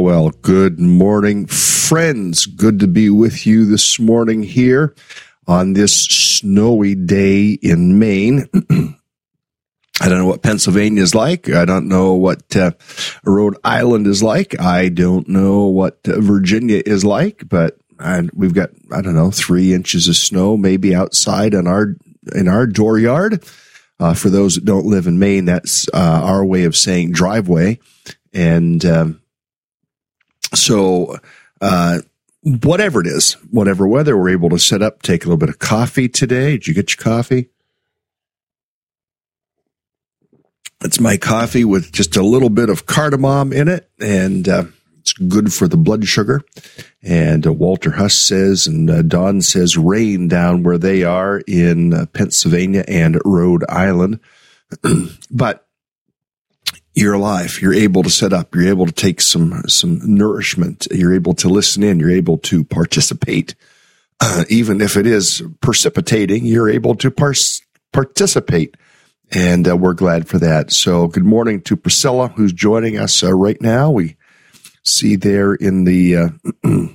[0.00, 0.30] well, well.
[0.30, 2.46] Good morning, friends.
[2.46, 4.94] Good to be with you this morning here
[5.46, 8.48] on this snowy day in Maine.
[10.00, 11.50] I don't know what Pennsylvania is like.
[11.50, 12.70] I don't know what uh,
[13.24, 14.58] Rhode Island is like.
[14.58, 19.30] I don't know what uh, Virginia is like, but uh, we've got, I don't know,
[19.30, 21.96] three inches of snow maybe outside in our,
[22.34, 23.46] in our dooryard.
[24.00, 27.78] Uh, for those that don't live in Maine, that's uh, our way of saying driveway.
[28.32, 29.21] And um,
[30.54, 31.18] so,
[31.60, 32.00] uh,
[32.42, 35.58] whatever it is, whatever weather, we're able to set up, take a little bit of
[35.58, 36.52] coffee today.
[36.52, 37.48] Did you get your coffee?
[40.84, 44.64] It's my coffee with just a little bit of cardamom in it, and uh,
[45.00, 46.42] it's good for the blood sugar.
[47.02, 51.94] And uh, Walter Huss says, and uh, Don says, rain down where they are in
[51.94, 54.20] uh, Pennsylvania and Rhode Island.
[55.30, 55.66] but
[56.94, 57.58] you're alive.
[57.60, 58.54] You're able to set up.
[58.54, 60.86] You're able to take some some nourishment.
[60.90, 61.98] You're able to listen in.
[61.98, 63.54] You're able to participate,
[64.20, 66.44] uh, even if it is precipitating.
[66.44, 67.62] You're able to pars-
[67.92, 68.76] participate,
[69.30, 70.70] and uh, we're glad for that.
[70.70, 73.90] So, good morning to Priscilla, who's joining us uh, right now.
[73.90, 74.16] We
[74.84, 76.28] see there in the uh,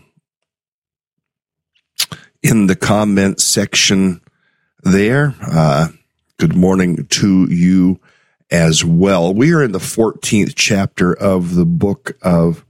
[2.44, 4.22] in the comment section
[4.84, 5.34] there.
[5.42, 5.88] Uh,
[6.38, 8.00] good morning to you
[8.50, 9.34] as well.
[9.34, 12.66] We are in the 14th chapter of the book of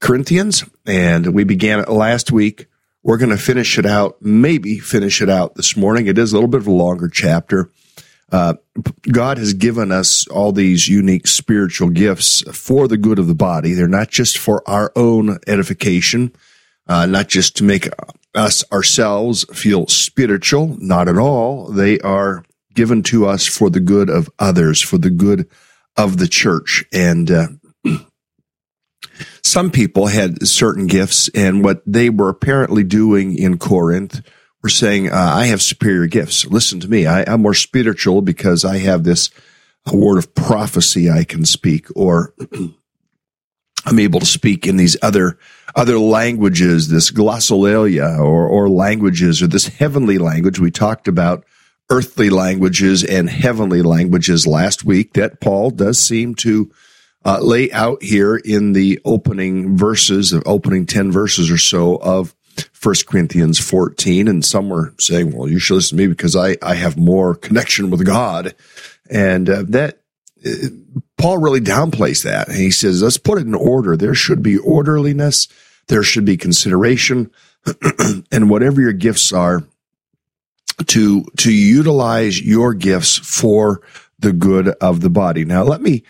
[0.00, 2.66] Corinthians, and we began it last week.
[3.02, 6.06] We're going to finish it out, maybe finish it out this morning.
[6.06, 7.70] It is a little bit of a longer chapter.
[8.32, 8.54] Uh,
[9.10, 13.74] God has given us all these unique spiritual gifts for the good of the body.
[13.74, 16.34] They're not just for our own edification,
[16.86, 17.88] uh, not just to make
[18.34, 21.66] us ourselves feel spiritual, not at all.
[21.66, 22.44] They are
[22.74, 25.48] given to us for the good of others, for the good
[25.96, 26.84] of the church.
[26.92, 27.48] And uh,
[29.42, 34.22] some people had certain gifts, and what they were apparently doing in Corinth
[34.64, 36.46] we're saying, uh, I have superior gifts.
[36.46, 37.04] Listen to me.
[37.04, 39.28] I, am more spiritual because I have this
[39.92, 42.32] word of prophecy I can speak, or
[43.84, 45.38] I'm able to speak in these other,
[45.76, 50.58] other languages, this glossolalia or, or languages or this heavenly language.
[50.58, 51.44] We talked about
[51.90, 56.72] earthly languages and heavenly languages last week that Paul does seem to
[57.24, 62.34] uh, lay out here in the opening verses, the opening 10 verses or so of
[62.72, 64.28] First Corinthians 14.
[64.28, 67.34] And some were saying, well, you should listen to me because I, I have more
[67.34, 68.54] connection with God.
[69.10, 70.00] And uh, that,
[70.44, 70.68] uh,
[71.16, 72.48] Paul really downplays that.
[72.48, 73.96] And he says, let's put it in order.
[73.96, 75.48] There should be orderliness.
[75.88, 77.30] There should be consideration.
[78.30, 79.64] and whatever your gifts are,
[80.86, 83.80] to, to utilize your gifts for
[84.18, 85.44] the good of the body.
[85.44, 86.04] Now, let me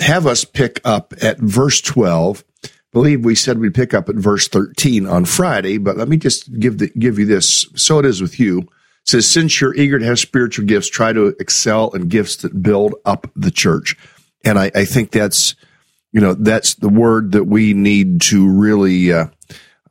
[0.00, 2.44] have us pick up at verse 12
[2.92, 6.58] believe we said we'd pick up at verse 13 on Friday, but let me just
[6.58, 7.66] give the, give you this.
[7.74, 8.60] So it is with you.
[8.60, 8.68] It
[9.04, 12.94] says, since you're eager to have spiritual gifts, try to excel in gifts that build
[13.04, 13.96] up the church.
[14.44, 15.54] And I, I think that's,
[16.12, 19.26] you know, that's the word that we need to really, uh,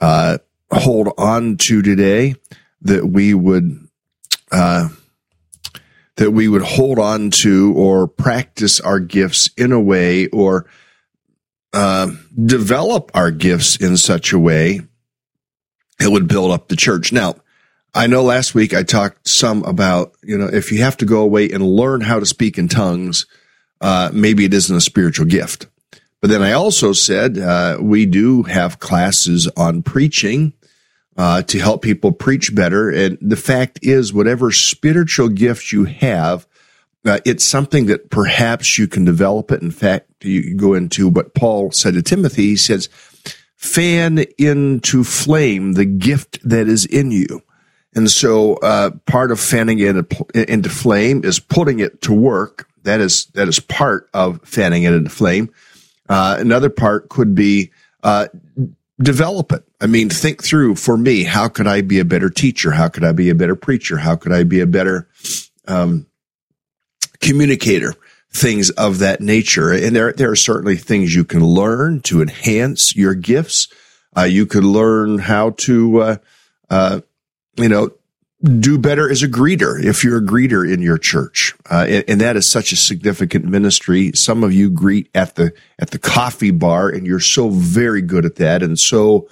[0.01, 0.39] uh,
[0.71, 2.35] hold on to today
[2.81, 3.86] that we would,
[4.51, 4.89] uh,
[6.15, 10.65] that we would hold on to or practice our gifts in a way or
[11.73, 12.09] uh,
[12.43, 14.81] develop our gifts in such a way
[15.99, 17.11] it would build up the church.
[17.11, 17.35] Now,
[17.93, 21.21] I know last week I talked some about, you know, if you have to go
[21.21, 23.25] away and learn how to speak in tongues,
[23.81, 25.67] uh, maybe it isn't a spiritual gift.
[26.21, 30.53] But then I also said uh, we do have classes on preaching
[31.17, 32.89] uh, to help people preach better.
[32.89, 36.45] And the fact is, whatever spiritual gifts you have,
[37.05, 39.61] uh, it's something that perhaps you can develop it.
[39.61, 42.47] In fact, you go into what Paul said to Timothy.
[42.47, 42.89] He says,
[43.55, 47.41] fan into flame the gift that is in you.
[47.95, 49.95] And so, uh, part of fanning it
[50.35, 52.69] into flame is putting it to work.
[52.83, 55.51] That is, that is part of fanning it into flame.
[56.07, 57.71] Uh, another part could be,
[58.03, 58.27] uh,
[58.99, 59.63] develop it.
[59.79, 62.71] I mean, think through for me, how could I be a better teacher?
[62.71, 63.97] How could I be a better preacher?
[63.97, 65.07] How could I be a better,
[65.67, 66.07] um,
[67.19, 67.93] communicator,
[68.31, 69.71] things of that nature.
[69.71, 73.67] And there, there are certainly things you can learn to enhance your gifts.
[74.15, 76.15] Uh, you could learn how to, uh,
[76.69, 77.01] uh,
[77.55, 77.91] you know,
[78.43, 81.55] do better as a greeter if you're a greeter in your church.
[81.69, 84.11] Uh, and, and, that is such a significant ministry.
[84.13, 88.25] Some of you greet at the, at the coffee bar and you're so very good
[88.25, 89.27] at that and so,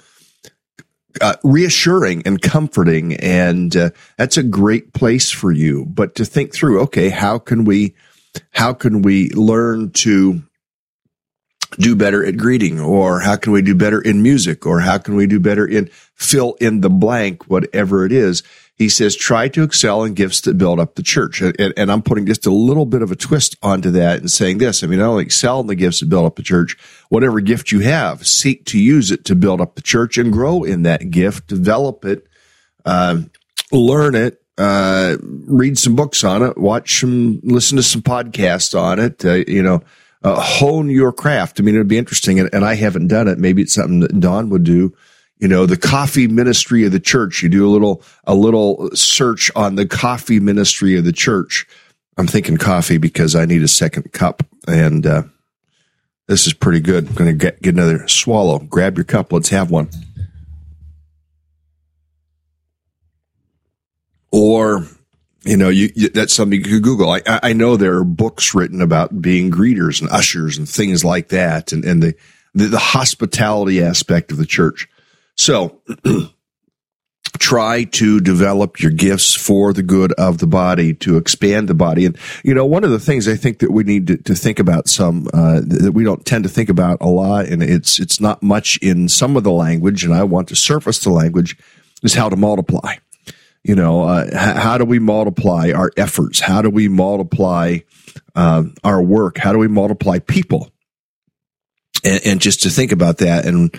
[1.20, 3.14] uh, reassuring and comforting.
[3.14, 5.86] And uh, that's a great place for you.
[5.86, 7.94] But to think through, okay, how can we,
[8.50, 10.42] how can we learn to
[11.78, 15.16] do better at greeting or how can we do better in music or how can
[15.16, 18.42] we do better in fill in the blank, whatever it is.
[18.74, 21.40] He says, try to excel in gifts that build up the church.
[21.40, 24.58] And, and, I'm putting just a little bit of a twist onto that and saying
[24.58, 24.82] this.
[24.82, 26.76] I mean, not only excel in the gifts that build up the church,
[27.08, 30.62] whatever gift you have, seek to use it to build up the church and grow
[30.62, 32.26] in that gift, develop it,
[32.84, 33.22] uh,
[33.72, 38.98] learn it, uh, read some books on it, watch some, listen to some podcasts on
[38.98, 39.82] it, uh, you know,
[40.26, 41.60] uh, hone your craft.
[41.60, 42.40] I mean, it'd be interesting.
[42.40, 43.38] And, and I haven't done it.
[43.38, 44.94] Maybe it's something that Don would do
[45.38, 47.42] you know, the coffee ministry of the church.
[47.42, 51.66] You do a little, a little search on the coffee ministry of the church.
[52.16, 55.22] I'm thinking coffee because I need a second cup and, uh,
[56.26, 57.06] this is pretty good.
[57.06, 58.58] I'm going to get, get another swallow.
[58.58, 59.32] Grab your cup.
[59.32, 59.90] Let's have one.
[64.32, 64.88] Or,
[65.46, 67.10] you know, you, you, that's something you could Google.
[67.10, 71.28] I, I know there are books written about being greeters and ushers and things like
[71.28, 72.14] that and, and the,
[72.54, 74.88] the, the hospitality aspect of the church.
[75.36, 75.80] So
[77.38, 82.06] try to develop your gifts for the good of the body to expand the body.
[82.06, 84.58] And, you know, one of the things I think that we need to, to think
[84.58, 88.20] about some, uh, that we don't tend to think about a lot, and it's, it's
[88.20, 91.56] not much in some of the language, and I want to surface the language,
[92.02, 92.96] is how to multiply.
[93.66, 96.38] You know, uh, how do we multiply our efforts?
[96.38, 97.78] How do we multiply
[98.36, 99.38] uh, our work?
[99.38, 100.70] How do we multiply people?
[102.04, 103.44] and, and, just to think about that.
[103.44, 103.74] And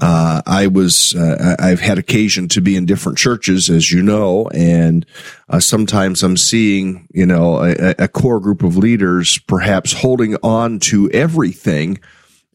[0.00, 4.46] uh, I was uh, I've had occasion to be in different churches, as you know,
[4.54, 5.04] and
[5.48, 10.78] uh, sometimes I'm seeing you know a, a, core group of leaders perhaps holding on
[10.80, 11.98] to everything.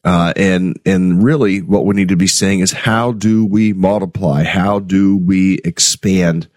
[0.06, 4.44] Uh, and and really, what we need to be saying is, how do we multiply?
[4.44, 6.48] How do we expand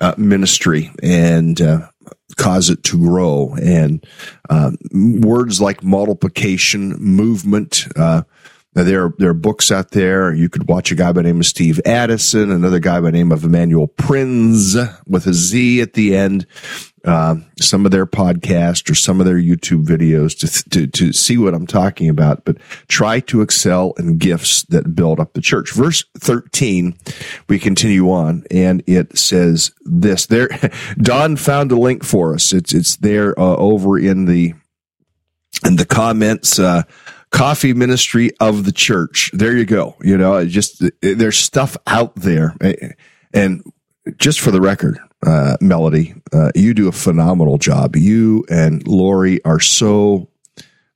[0.00, 0.90] uh, ministry?
[1.02, 1.88] And uh,
[2.36, 3.54] cause it to grow.
[3.60, 4.04] And
[4.50, 8.22] uh, words like multiplication, movement, uh,
[8.74, 10.34] Now, there, are, there are books out there.
[10.34, 13.12] You could watch a guy by the name of Steve Addison, another guy by the
[13.12, 14.76] name of Emanuel Prinz
[15.06, 16.46] with a Z at the end.
[17.04, 21.36] Uh, some of their podcast or some of their YouTube videos to, to, to see
[21.36, 22.56] what I'm talking about, but
[22.88, 25.74] try to excel in gifts that build up the church.
[25.74, 26.96] Verse 13,
[27.46, 30.48] we continue on and it says this there.
[30.96, 32.54] Don found a link for us.
[32.54, 34.54] It's, it's there uh, over in the,
[35.62, 36.84] in the comments, uh,
[37.34, 39.30] coffee ministry of the church.
[39.34, 39.96] There you go.
[40.00, 42.54] You know, just there's stuff out there.
[43.32, 43.62] And
[44.18, 47.96] just for the record, uh, Melody, uh, you do a phenomenal job.
[47.96, 50.28] You and Lori are so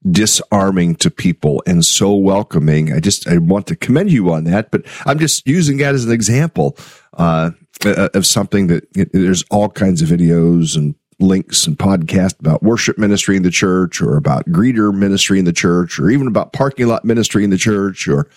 [0.08, 2.92] disarming to people and so welcoming.
[2.92, 6.04] I just I want to commend you on that, but I'm just using that as
[6.04, 6.78] an example
[7.14, 7.50] uh,
[7.84, 13.36] of something that there's all kinds of videos and links and podcasts about worship ministry
[13.36, 17.04] in the church or about greeter ministry in the church or even about parking lot
[17.04, 18.28] ministry in the church or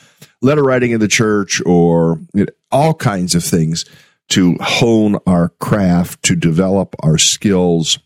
[0.41, 3.85] letter writing in the church or you know, all kinds of things
[4.29, 7.99] to hone our craft, to develop our skills,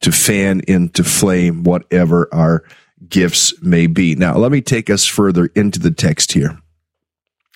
[0.00, 2.64] to fan into flame whatever our
[3.08, 4.14] gifts may be.
[4.14, 6.58] Now, let me take us further into the text here.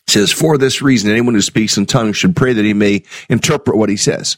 [0.07, 3.05] It says, For this reason, anyone who speaks in tongues should pray that he may
[3.29, 4.37] interpret what he says.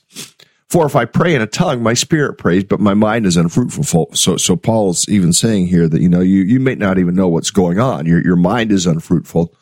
[0.73, 4.09] For if I pray in a tongue, my spirit prays, but my mind is unfruitful.
[4.15, 7.29] So, so Paul's even saying here that, you know, you, you may not even know
[7.29, 8.07] what's going on.
[8.07, 9.55] Your, your mind is unfruitful.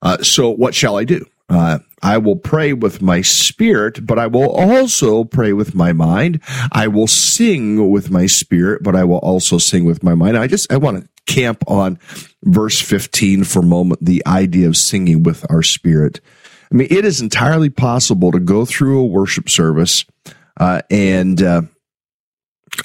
[0.00, 1.22] Uh, so what shall I do?
[1.50, 6.40] Uh, I will pray with my spirit, but I will also pray with my mind.
[6.72, 10.38] I will sing with my spirit, but I will also sing with my mind.
[10.38, 11.98] I just, I want to camp on
[12.42, 16.22] verse 15 for a moment, the idea of singing with our spirit.
[16.72, 20.06] I mean, it is entirely possible to go through a worship service
[20.58, 21.62] uh, and uh,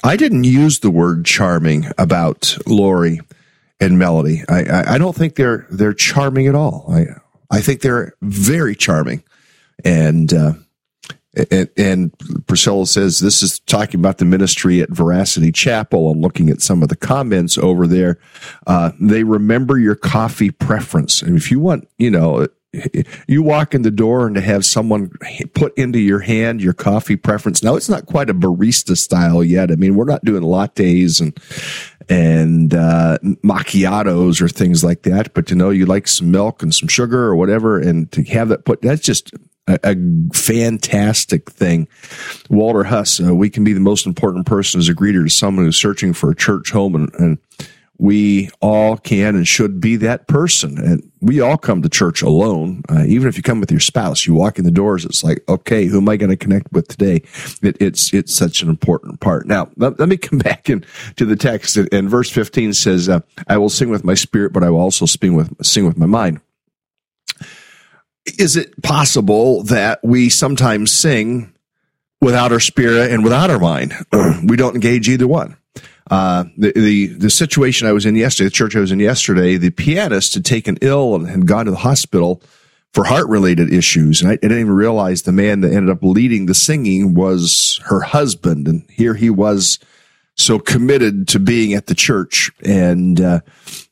[0.02, 3.20] I didn't use the word charming about Lori
[3.80, 4.42] and Melody.
[4.48, 6.86] I, I, I, don't think they're they're charming at all.
[6.92, 7.06] I
[7.50, 9.24] I think they're very charming,
[9.84, 10.52] and uh,
[11.50, 16.10] and, and, Priscilla says this is talking about the ministry at Veracity Chapel.
[16.10, 18.18] I'm looking at some of the comments over there.
[18.66, 22.48] Uh, they remember your coffee preference, and if you want, you know,
[23.26, 25.10] you walk in the door and to have someone
[25.54, 27.62] put into your hand your coffee preference.
[27.62, 29.70] Now it's not quite a barista style yet.
[29.70, 31.36] I mean, we're not doing lattes and
[32.08, 35.34] and uh, macchiatos or things like that.
[35.34, 38.48] But to know you like some milk and some sugar or whatever, and to have
[38.48, 39.32] that put that's just
[39.66, 39.96] a, a
[40.32, 41.88] fantastic thing.
[42.48, 45.64] Walter Huss, uh, we can be the most important person as a greeter to someone
[45.64, 47.38] who's searching for a church home and, and
[48.00, 50.78] we all can and should be that person.
[50.78, 52.82] And we all come to church alone.
[52.88, 55.44] Uh, even if you come with your spouse, you walk in the doors, it's like,
[55.50, 57.16] okay, who am I going to connect with today?
[57.60, 59.46] It, it's, it's such an important part.
[59.46, 60.82] Now, let, let me come back in
[61.16, 61.76] to the text.
[61.76, 65.04] And, verse 15 says, uh, I will sing with my spirit, but I will also
[65.04, 66.40] sing with, sing with my mind.
[68.38, 71.52] Is it possible that we sometimes sing
[72.22, 73.92] without our spirit and without our mind?
[74.44, 75.58] we don't engage either one.
[76.10, 79.56] Uh, the, the, the situation I was in yesterday, the church I was in yesterday,
[79.56, 82.42] the pianist had taken ill and had gone to the hospital
[82.92, 84.20] for heart related issues.
[84.20, 87.80] And I, I, didn't even realize the man that ended up leading the singing was
[87.84, 88.66] her husband.
[88.66, 89.78] And here he was
[90.34, 93.40] so committed to being at the church and, uh,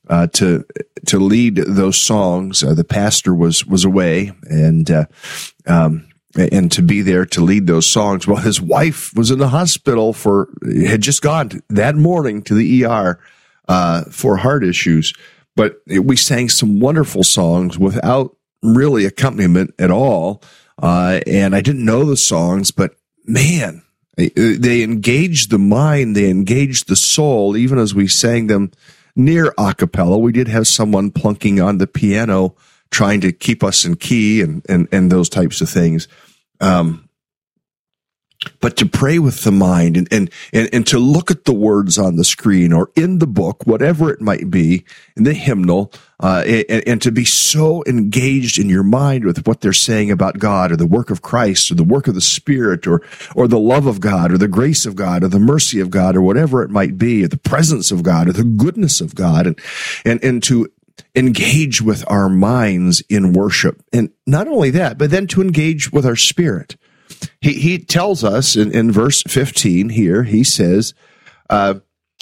[0.09, 0.65] uh, to,
[1.05, 2.63] to lead those songs.
[2.63, 5.05] Uh, the pastor was, was away and, uh,
[5.67, 6.08] um,
[6.51, 8.27] and to be there to lead those songs.
[8.27, 10.49] Well, his wife was in the hospital for,
[10.85, 13.19] had just gone that morning to the ER,
[13.67, 15.13] uh, for heart issues.
[15.55, 20.41] But we sang some wonderful songs without really accompaniment at all.
[20.81, 23.83] Uh, and I didn't know the songs, but man,
[24.15, 28.71] they engaged the mind, they engaged the soul, even as we sang them
[29.15, 30.17] near a cappella.
[30.17, 32.55] We did have someone plunking on the piano
[32.91, 36.07] trying to keep us in key and, and, and those types of things.
[36.59, 37.09] Um,
[38.61, 41.97] but to pray with the mind and, and, and, and, to look at the words
[41.97, 44.85] on the screen or in the book, whatever it might be,
[45.17, 49.59] in the hymnal, uh, and, and, to be so engaged in your mind with what
[49.59, 52.87] they're saying about God or the work of Christ or the work of the Spirit
[52.87, 53.01] or,
[53.35, 56.15] or the love of God or the grace of God or the mercy of God
[56.15, 59.47] or whatever it might be, or the presence of God or the goodness of God
[59.47, 59.59] and,
[60.05, 60.71] and, and to
[61.15, 63.81] engage with our minds in worship.
[63.93, 66.75] And not only that, but then to engage with our spirit.
[67.41, 70.93] He, he tells us in, in verse 15 here, he says,
[71.49, 71.75] uh,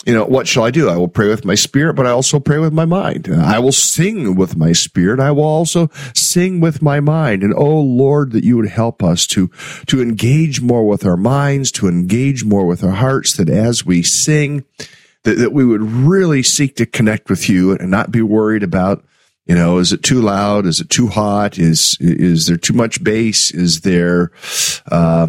[0.05, 0.89] you know, what shall I do?
[0.89, 3.27] I will pray with my spirit, but I also pray with my mind.
[3.29, 5.19] I will sing with my spirit.
[5.19, 7.41] I will also sing with my mind.
[7.43, 9.49] And oh Lord, that you would help us to,
[9.87, 14.03] to engage more with our minds, to engage more with our hearts, that as we
[14.03, 14.63] sing,
[15.27, 19.03] that, that we would really seek to connect with you and not be worried about
[19.45, 20.65] You know, is it too loud?
[20.65, 21.57] Is it too hot?
[21.57, 23.51] Is is there too much bass?
[23.51, 24.31] Is there
[24.91, 25.27] uh,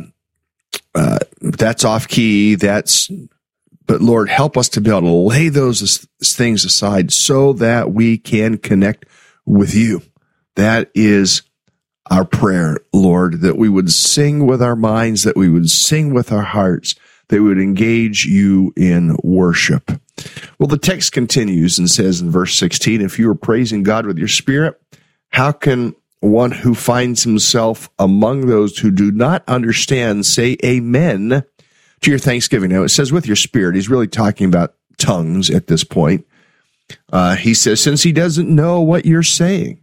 [0.95, 2.57] uh, that's off key?
[2.57, 3.11] That's
[3.87, 8.19] but Lord, help us to be able to lay those things aside so that we
[8.19, 9.07] can connect
[9.47, 10.03] with you.
[10.57, 11.43] That is
[12.11, 16.33] our prayer, Lord, that we would sing with our minds, that we would sing with
[16.33, 16.97] our hearts,
[17.31, 19.91] we would engage you in worship.
[20.59, 24.19] Well, the text continues and says in verse 16, if you are praising God with
[24.19, 24.81] your spirit,
[25.31, 31.45] how can one who finds himself among those who do not understand say amen
[32.01, 32.71] to your thanksgiving?
[32.71, 33.75] Now it says with your spirit.
[33.75, 36.27] He's really talking about tongues at this point.
[37.13, 39.81] Uh, he says, since he doesn't know what you're saying.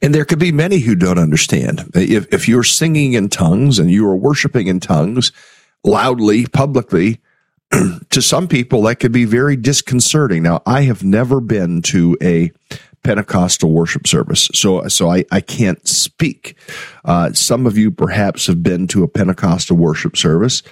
[0.00, 1.90] And there could be many who don't understand.
[1.94, 5.32] If, if you're singing in tongues and you are worshiping in tongues
[5.84, 7.20] loudly, publicly,
[8.10, 10.42] to some people, that could be very disconcerting.
[10.42, 12.52] Now, I have never been to a
[13.02, 16.56] Pentecostal worship service, so so I, I can't speak.
[17.04, 20.62] Uh, some of you perhaps have been to a Pentecostal worship service,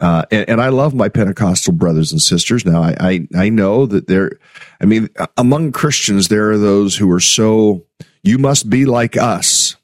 [0.00, 2.64] uh, and, and, I love my Pentecostal brothers and sisters.
[2.64, 4.32] Now, I, I I know that there,
[4.80, 7.84] I mean, among Christians, there are those who are so
[8.22, 9.76] you must be like us,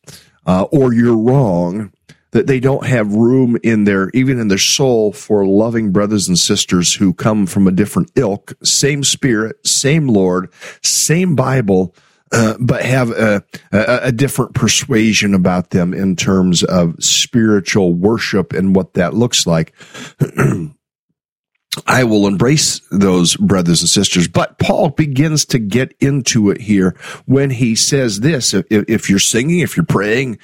[0.47, 1.93] uh, or you're wrong
[2.33, 6.39] that they don't have room in their, even in their soul for loving brothers and
[6.39, 11.95] sisters who come from a different ilk, same spirit, same Lord, same Bible,
[12.33, 18.53] uh, but have a, a, a, different persuasion about them in terms of spiritual worship
[18.53, 19.75] and what that looks like.
[21.87, 24.29] I will embrace those brothers and sisters.
[24.29, 26.97] But Paul begins to get into it here
[27.27, 28.55] when he says this.
[28.55, 30.39] If, if you're singing, if you're praying,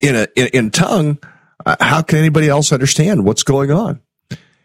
[0.00, 1.18] in a in, in tongue,
[1.64, 4.00] uh, how can anybody else understand what's going on?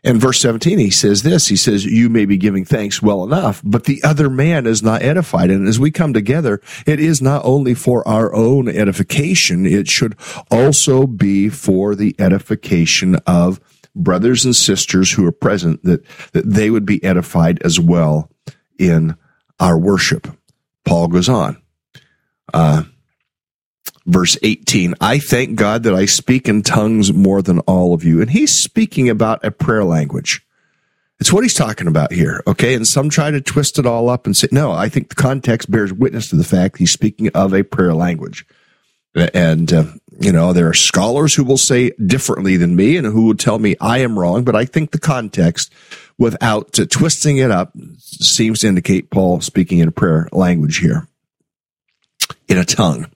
[0.04, 3.62] In verse 17, he says this, he says, you may be giving thanks well enough,
[3.64, 5.50] but the other man is not edified.
[5.50, 10.18] And as we come together, it is not only for our own edification, it should
[10.52, 13.62] also be for the edification of
[13.96, 18.30] brothers and sisters who are present, that, that they would be edified as well
[18.78, 19.16] in
[19.62, 20.28] our worship.
[20.84, 21.62] Paul goes on.
[22.54, 22.84] Uh,
[24.06, 28.22] verse 18, I thank God that I speak in tongues more than all of you.
[28.22, 30.46] And he's speaking about a prayer language.
[31.20, 32.44] It's what he's talking about here.
[32.48, 32.74] Okay.
[32.74, 35.72] And some try to twist it all up and say, no, I think the context
[35.72, 38.46] bears witness to the fact he's speaking of a prayer language.
[39.16, 39.86] And, uh,
[40.20, 43.60] you know, there are scholars who will say differently than me and who will tell
[43.60, 45.72] me I am wrong, but I think the context
[46.18, 51.08] without uh, twisting it up seems to indicate Paul speaking in a prayer language here
[52.48, 53.08] in a tongue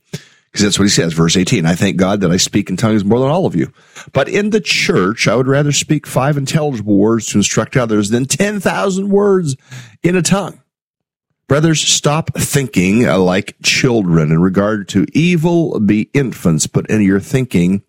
[0.51, 1.65] because that's what he says, verse 18.
[1.65, 3.71] I thank God that I speak in tongues more than all of you.
[4.13, 8.25] But in the church, I would rather speak five intelligible words to instruct others than
[8.25, 9.55] 10,000 words
[10.03, 10.61] in a tongue.
[11.47, 15.79] Brothers, stop thinking like children in regard to evil.
[15.79, 17.83] Be infants, but in your thinking,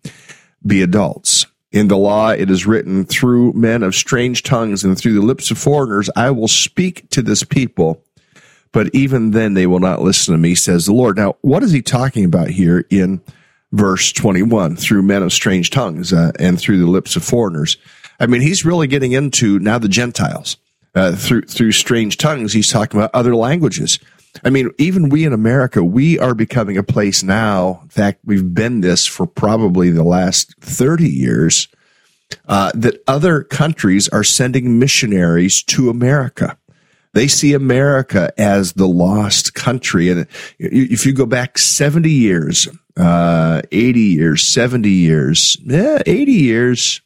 [0.65, 1.45] be adults.
[1.71, 5.51] In the law, it is written through men of strange tongues and through the lips
[5.51, 8.03] of foreigners, I will speak to this people
[8.71, 11.17] but even then they will not listen to me, says the Lord.
[11.17, 13.21] Now, what is he talking about here in
[13.71, 14.75] verse 21?
[14.75, 17.77] Through men of strange tongues uh, and through the lips of foreigners.
[18.19, 20.57] I mean, he's really getting into now the Gentiles.
[20.95, 23.99] Uh, through through strange tongues, he's talking about other languages.
[24.43, 27.81] I mean, even we in America, we are becoming a place now.
[27.83, 31.67] In fact, we've been this for probably the last 30 years,
[32.47, 36.57] uh, that other countries are sending missionaries to America.
[37.13, 40.09] They see America as the lost country.
[40.09, 40.27] And
[40.59, 42.67] if you go back 70 years,
[42.97, 47.01] uh, 80 years, 70 years, yeah, 80 years,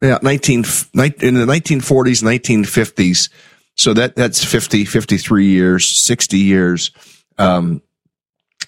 [0.00, 3.28] yeah, 19, in the 1940s, 1950s.
[3.76, 6.90] So that, that's 50, 53 years, 60 years.
[7.36, 7.82] Um,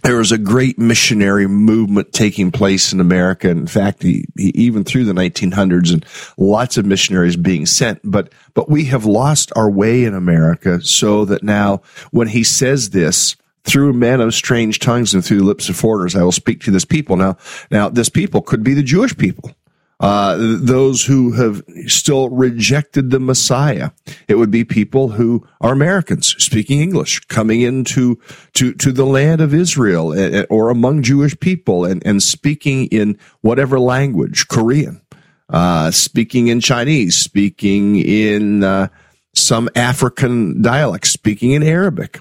[0.02, 3.48] there was a great missionary movement taking place in America.
[3.48, 6.04] In fact, he, he, even through the 1900s and
[6.36, 11.24] lots of missionaries being sent, but, but we have lost our way in America so
[11.24, 15.68] that now when he says this, through men of strange tongues and through the lips
[15.68, 17.16] of foreigners, I will speak to this people.
[17.16, 17.36] Now,
[17.70, 19.54] now this people could be the Jewish people
[20.00, 23.90] uh, those who have still rejected the Messiah.
[24.28, 28.18] It would be people who are Americans speaking English, coming into
[28.54, 32.86] to to the land of Israel eh, eh, or among Jewish people and and speaking
[32.86, 35.02] in whatever language, Korean,
[35.50, 38.88] uh, speaking in Chinese, speaking in uh,
[39.34, 42.20] some African dialect, speaking in Arabic.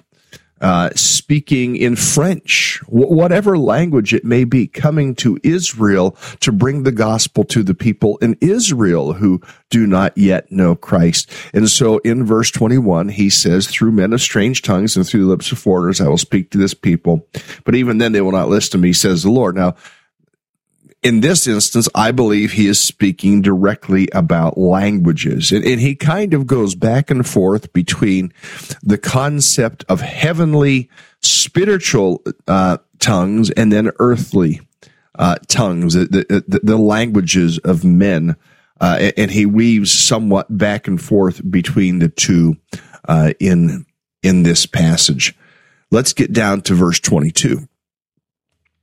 [0.61, 6.83] Uh, speaking in French, wh- whatever language it may be, coming to Israel to bring
[6.83, 11.31] the gospel to the people in Israel who do not yet know Christ.
[11.53, 15.29] And so in verse 21, he says, through men of strange tongues and through the
[15.29, 17.27] lips of foreigners, I will speak to this people.
[17.63, 19.55] But even then they will not listen to me, says the Lord.
[19.55, 19.75] Now,
[21.01, 25.51] in this instance, I believe he is speaking directly about languages.
[25.51, 28.33] And, and, he kind of goes back and forth between
[28.83, 30.89] the concept of heavenly
[31.21, 34.61] spiritual uh, tongues and then earthly
[35.15, 36.05] uh, tongues, the,
[36.47, 38.35] the, the, languages of men.
[38.79, 42.55] Uh, and he weaves somewhat back and forth between the two
[43.07, 43.85] uh, in
[44.23, 45.35] in this passage.
[45.91, 47.67] Let's get down to verse 22.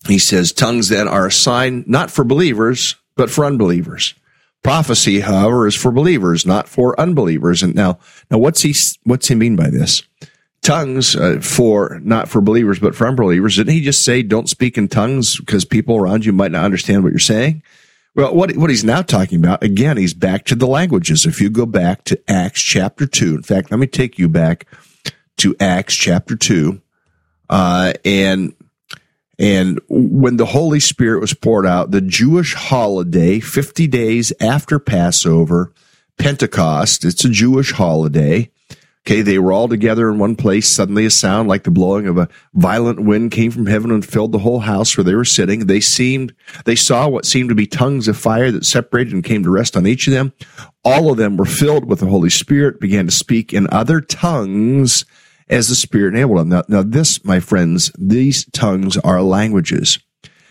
[0.06, 4.14] He says, tongues then are a sign not for believers, but for unbelievers.
[4.62, 7.62] Prophecy, however, is for believers, not for unbelievers.
[7.62, 7.98] And now,
[8.30, 10.02] now what's he, what's he mean by this?
[10.62, 13.56] Tongues uh, for, not for believers, but for unbelievers.
[13.56, 17.04] Didn't he just say, don't speak in tongues because people around you might not understand
[17.04, 17.62] what you're saying?
[18.16, 21.26] Well, what, what he's now talking about, again, he's back to the languages.
[21.26, 24.66] If you go back to Acts chapter 2, in fact, let me take you back
[25.36, 26.80] to Acts chapter 2,
[27.50, 28.54] uh, and
[29.38, 35.72] and when the Holy Spirit was poured out, the Jewish holiday, 50 days after Passover,
[36.18, 38.50] Pentecost, it's a Jewish holiday.
[39.06, 40.68] Okay, they were all together in one place.
[40.68, 44.32] Suddenly, a sound like the blowing of a violent wind came from heaven and filled
[44.32, 45.66] the whole house where they were sitting.
[45.66, 49.44] They seemed, they saw what seemed to be tongues of fire that separated and came
[49.44, 50.32] to rest on each of them.
[50.84, 55.04] All of them were filled with the Holy Spirit, began to speak in other tongues
[55.48, 56.48] as the Spirit enabled them.
[56.48, 59.98] Now, now this, my friends, these tongues are languages.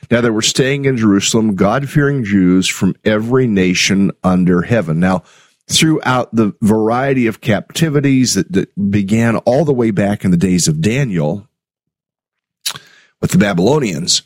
[0.10, 5.00] Now they were staying in Jerusalem, God fearing Jews from every nation under heaven.
[5.00, 5.24] Now,
[5.68, 10.68] throughout the variety of captivities that, that began all the way back in the days
[10.68, 11.48] of Daniel
[13.20, 14.22] with the Babylonians,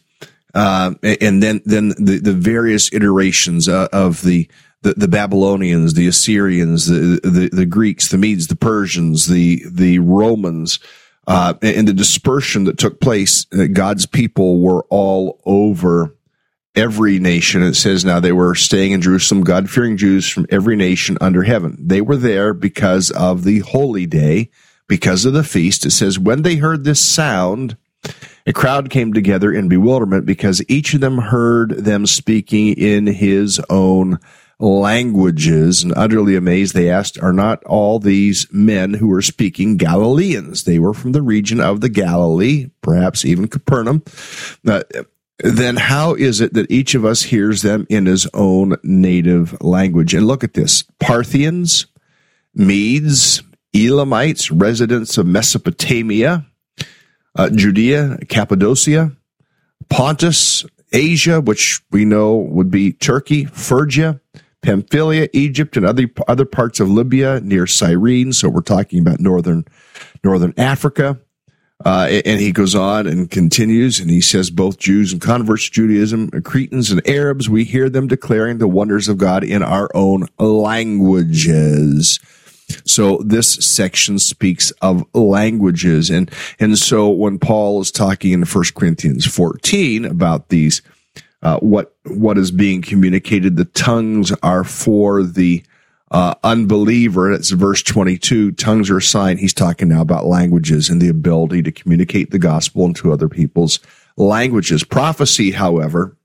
[0.53, 4.49] uh, and then then the, the various iterations uh, of the
[4.81, 9.99] the, the Babylonians, the Assyrians, the, the, the Greeks, the Medes, the Persians, the, the
[9.99, 10.79] Romans,
[11.27, 16.15] uh, and the dispersion that took place, uh, God's people were all over
[16.75, 17.61] every nation.
[17.61, 21.43] It says now they were staying in Jerusalem, God fearing Jews from every nation under
[21.43, 21.77] heaven.
[21.79, 24.49] They were there because of the holy day,
[24.87, 25.85] because of the feast.
[25.85, 27.75] It says when they heard this sound,
[28.49, 33.61] a crowd came together in bewilderment because each of them heard them speaking in his
[33.69, 34.17] own
[34.59, 35.83] languages.
[35.83, 40.63] And utterly amazed they asked are not all these men who are speaking galileans?
[40.63, 44.01] They were from the region of the galilee perhaps even capernaum.
[44.67, 44.81] Uh,
[45.37, 50.15] then how is it that each of us hears them in his own native language?
[50.15, 50.85] And look at this.
[50.99, 51.85] Parthians
[52.55, 56.48] medes elamites residents of mesopotamia
[57.35, 59.11] uh, judea cappadocia
[59.89, 64.19] pontus asia which we know would be turkey phrygia
[64.61, 68.33] Pamphylia, Egypt, and other other parts of Libya near Cyrene.
[68.33, 69.65] So we're talking about northern
[70.23, 71.19] northern Africa.
[71.85, 75.71] Uh, and he goes on and continues, and he says, both Jews and converts to
[75.71, 80.25] Judaism, Cretans and Arabs, we hear them declaring the wonders of God in our own
[80.37, 82.19] languages.
[82.85, 86.09] So this section speaks of languages.
[86.09, 90.81] And, and so when Paul is talking in 1 Corinthians 14 about these
[91.41, 93.55] uh, what what is being communicated.
[93.55, 95.63] The tongues are for the
[96.11, 97.31] uh, unbeliever.
[97.31, 98.53] That's verse 22.
[98.53, 99.37] Tongues are a sign.
[99.37, 103.79] He's talking now about languages and the ability to communicate the gospel into other people's
[104.17, 104.83] languages.
[104.83, 106.15] Prophecy, however,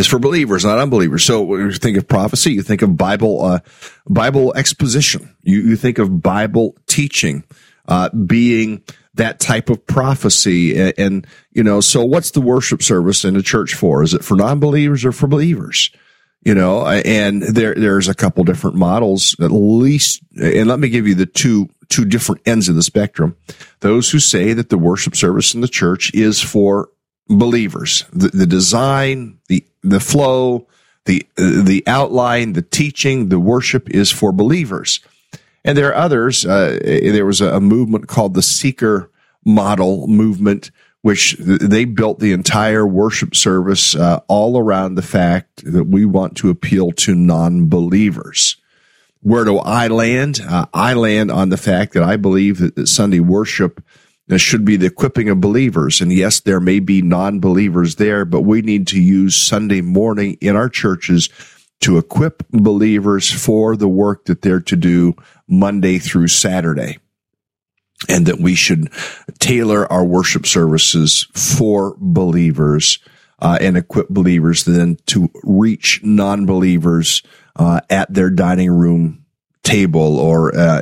[0.00, 1.24] is for believers, not unbelievers.
[1.24, 3.60] So when you think of prophecy, you think of Bible, uh,
[4.08, 5.36] Bible exposition.
[5.42, 7.44] You, you think of Bible teaching,
[7.86, 8.82] uh, being
[9.14, 10.80] that type of prophecy.
[10.80, 14.02] And, and, you know, so what's the worship service in a church for?
[14.02, 15.90] Is it for non-believers or for believers?
[16.42, 21.06] You know, and there, there's a couple different models, at least, and let me give
[21.06, 23.36] you the two, two different ends of the spectrum.
[23.80, 26.88] Those who say that the worship service in the church is for
[27.28, 30.66] believers, the, the design, the, the flow,
[31.04, 35.00] the, the outline, the teaching, the worship is for believers.
[35.64, 36.46] And there are others.
[36.46, 39.10] Uh, there was a, movement called the Seeker
[39.44, 40.70] Model Movement,
[41.02, 46.36] which they built the entire worship service uh, all around the fact that we want
[46.38, 48.56] to appeal to non-believers.
[49.22, 50.40] Where do I land?
[50.46, 53.82] Uh, I land on the fact that I believe that, that Sunday worship
[54.30, 56.00] uh, should be the equipping of believers.
[56.00, 60.56] And yes, there may be non-believers there, but we need to use Sunday morning in
[60.56, 61.28] our churches
[61.80, 65.14] to equip believers for the work that they're to do
[65.48, 66.98] Monday through Saturday.
[68.08, 68.90] and that we should
[69.38, 72.98] tailor our worship services for believers
[73.40, 77.22] uh, and equip believers then to reach non-believers
[77.56, 79.24] uh, at their dining room
[79.62, 80.80] table or uh,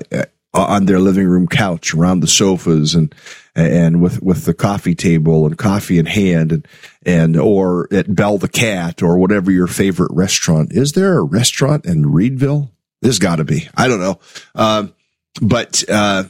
[0.55, 3.15] on their living room couch around the sofas and
[3.55, 6.69] and with with the coffee table and coffee in hand and
[7.05, 10.93] and or at Bell the Cat or whatever your favorite restaurant is.
[10.93, 12.71] There a restaurant in Reedville?
[13.03, 13.69] There's got to be.
[13.77, 14.19] I don't know,
[14.55, 14.95] um,
[15.41, 16.25] but uh,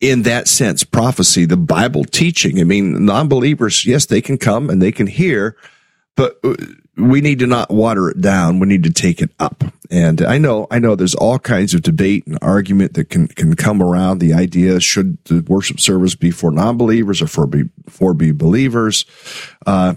[0.00, 2.60] in that sense, prophecy, the Bible teaching.
[2.60, 5.56] I mean, non-believers, yes, they can come and they can hear,
[6.16, 6.54] but uh,
[7.00, 8.58] we need to not water it down.
[8.60, 9.64] We need to take it up.
[9.90, 13.56] And I know, I know there's all kinds of debate and argument that can, can
[13.56, 18.14] come around the idea, should the worship service be for non-believers or for be, for
[18.14, 19.04] be believers?
[19.66, 19.94] Uh,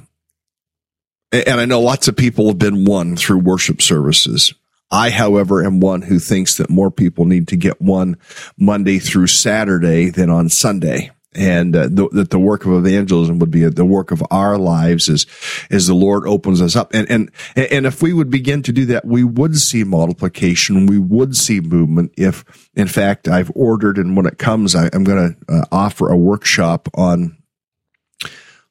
[1.32, 4.54] and I know lots of people have been won through worship services.
[4.90, 8.18] I, however, am one who thinks that more people need to get won
[8.58, 13.52] Monday through Saturday than on Sunday and uh, th- that the work of evangelism would
[13.52, 15.26] be the work of our lives as
[15.70, 16.94] as the Lord opens us up.
[16.94, 20.86] And and and if we would begin to do that we would see multiplication.
[20.86, 25.04] We would see movement if in fact I've ordered and when it comes I, am
[25.04, 27.38] going to uh, offer a workshop on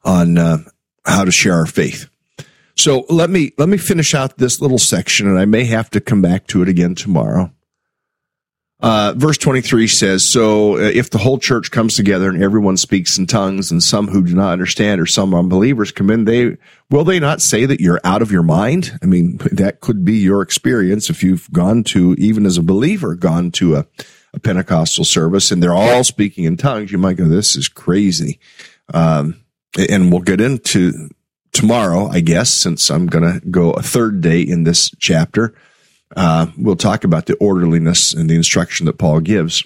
[0.05, 0.59] on uh,
[1.05, 2.09] how to share our faith.
[2.77, 6.01] So let me let me finish out this little section and I may have to
[6.01, 7.53] come back to it again tomorrow
[8.83, 13.17] uh, verse 23 says, So uh, if the whole church comes together and everyone speaks
[13.17, 16.57] in tongues and some who do not understand or some unbelievers come in, they,
[16.91, 18.99] will they not say that you're out of your mind?
[19.01, 23.15] I mean, that could be your experience if you've gone to, even as a believer,
[23.15, 23.87] gone to a,
[24.35, 26.91] a Pentecostal service and they're all speaking in tongues.
[26.91, 28.41] You might go, this is crazy.
[28.93, 29.45] Um,
[29.79, 31.09] and we'll get into
[31.53, 35.55] tomorrow, I guess, since I'm going to go a third day in this chapter
[36.17, 39.65] uh, we'll talk about the orderliness and the instruction that Paul gives.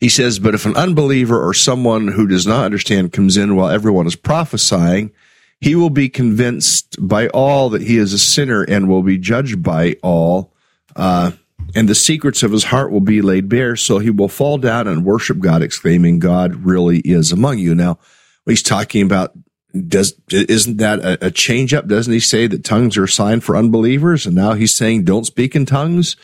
[0.00, 3.70] He says, But if an unbeliever or someone who does not understand comes in while
[3.70, 5.12] everyone is prophesying,
[5.60, 9.62] he will be convinced by all that he is a sinner and will be judged
[9.62, 10.52] by all.
[10.94, 11.32] Uh,
[11.74, 13.76] and the secrets of his heart will be laid bare.
[13.76, 17.74] So he will fall down and worship God, exclaiming, God really is among you.
[17.74, 17.98] Now,
[18.44, 19.32] he's talking about
[19.74, 21.86] does isn't that a, a change up?
[21.86, 24.26] Doesn't he say that tongues are a sign for unbelievers?
[24.26, 26.16] And now he's saying don't speak in tongues.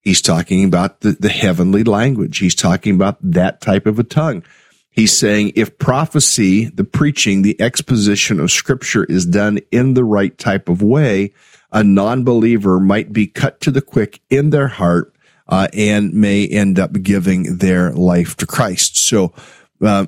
[0.00, 2.38] He's talking about the, the heavenly language.
[2.38, 4.44] He's talking about that type of a tongue.
[4.90, 10.36] He's saying if prophecy, the preaching, the exposition of scripture is done in the right
[10.36, 11.32] type of way,
[11.72, 15.14] a non-believer might be cut to the quick in their heart
[15.48, 18.96] uh, and may end up giving their life to Christ.
[18.96, 19.32] So
[19.80, 20.06] uh,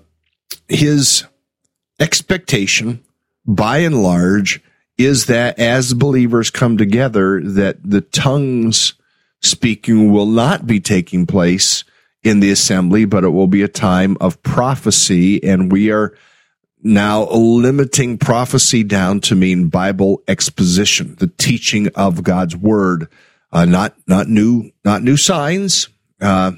[0.68, 1.24] his
[1.98, 3.02] expectation
[3.46, 4.60] by and large
[4.96, 8.94] is that as believers come together that the tongues
[9.42, 11.84] speaking will not be taking place
[12.22, 15.42] in the assembly but it will be a time of prophecy.
[15.44, 16.16] And we are
[16.82, 23.08] now limiting prophecy down to mean bible exposition the teaching of god's word.
[23.52, 25.88] Uh, not not new not new signs.
[26.20, 26.52] Uh,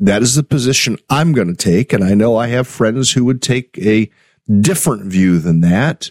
[0.00, 1.92] that is the position i'm going to take.
[1.92, 4.10] And i know i have friends who would take a
[4.60, 6.10] different view than that.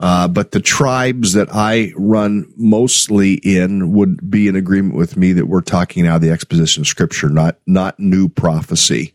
[0.00, 5.34] Uh, but the tribes that I run mostly in would be in agreement with me
[5.34, 9.14] that we're talking now the exposition of scripture, not, not new prophecy.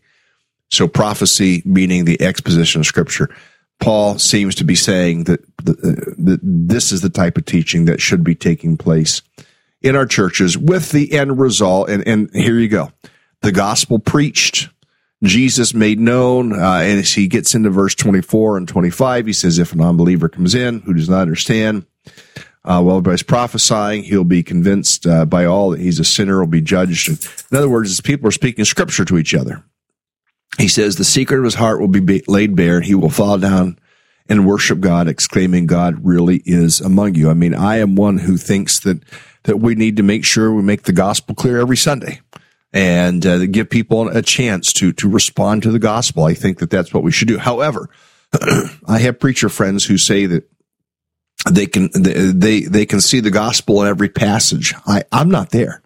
[0.70, 3.34] So prophecy meaning the exposition of scripture.
[3.80, 8.22] Paul seems to be saying that, that this is the type of teaching that should
[8.22, 9.22] be taking place
[9.82, 11.90] in our churches with the end result.
[11.90, 12.92] And, and here you go.
[13.42, 14.70] The gospel preached
[15.24, 19.58] Jesus made known, uh, and as he gets into verse 24 and 25, he says,
[19.58, 21.86] if a non-believer comes in who does not understand,
[22.64, 26.46] uh, while everybody's prophesying, he'll be convinced uh, by all that he's a sinner, will
[26.46, 27.08] be judged.
[27.50, 29.62] In other words, as people are speaking scripture to each other,
[30.58, 32.76] he says the secret of his heart will be laid bare.
[32.76, 33.78] and He will fall down
[34.28, 37.30] and worship God, exclaiming, God really is among you.
[37.30, 39.00] I mean, I am one who thinks that,
[39.44, 42.20] that we need to make sure we make the gospel clear every Sunday
[42.72, 46.24] and uh, give people a chance to to respond to the gospel.
[46.24, 47.38] I think that that's what we should do.
[47.38, 47.88] However,
[48.86, 50.48] I have preacher friends who say that
[51.50, 54.74] they can they they can see the gospel in every passage.
[54.86, 55.82] I I'm not there.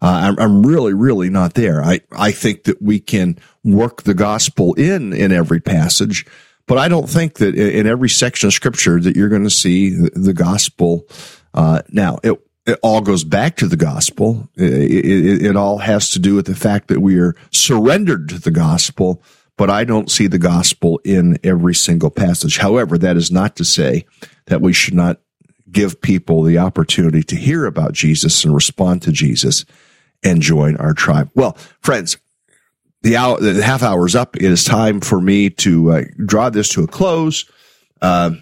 [0.00, 1.82] Uh, I'm, I'm really really not there.
[1.82, 6.26] I I think that we can work the gospel in in every passage,
[6.66, 9.90] but I don't think that in every section of scripture that you're going to see
[9.90, 11.08] the, gospel.
[11.54, 14.50] Uh, now, it, it all goes back to the gospel.
[14.54, 18.38] It, it, it, all has to do with the fact that we are surrendered to
[18.38, 19.22] the gospel,
[19.56, 22.58] but I don't see the gospel in every single passage.
[22.58, 24.04] However, that is not to say
[24.46, 25.18] that we should not
[25.72, 29.64] give people the opportunity to hear about Jesus and respond to Jesus
[30.22, 31.30] and join our tribe.
[31.34, 32.18] Well, friends,
[33.00, 34.36] the hour, the half hour is up.
[34.36, 37.50] It is time for me to uh, draw this to a close.
[38.02, 38.32] Uh,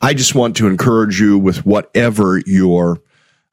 [0.00, 3.00] I just want to encourage you with whatever your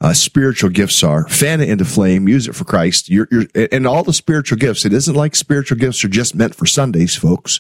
[0.02, 1.28] uh, spiritual gifts are.
[1.28, 2.28] Fan it into flame.
[2.28, 3.10] Use it for Christ.
[3.10, 4.86] You're, you're, and all the spiritual gifts.
[4.86, 7.60] It isn't like spiritual gifts are just meant for Sundays, folks.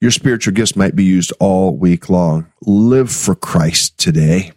[0.00, 2.50] Your spiritual gifts might be used all week long.
[2.62, 4.52] Live for Christ today.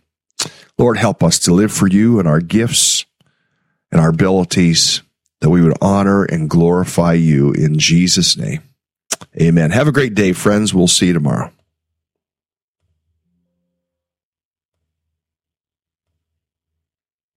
[0.78, 3.06] Lord, help us to live for you and our gifts
[3.92, 5.02] and our abilities
[5.42, 8.64] that we would honor and glorify you in Jesus' name.
[9.40, 9.72] Amen.
[9.72, 10.74] Have a great day, friends.
[10.74, 11.52] We'll see you tomorrow.